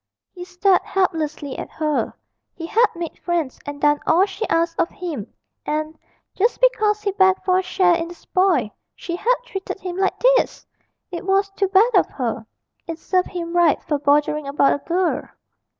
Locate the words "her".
1.69-2.11, 12.09-12.47